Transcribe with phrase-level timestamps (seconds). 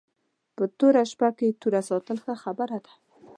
[0.55, 2.93] په توره شپه کې توره ساتل ښه خبره ده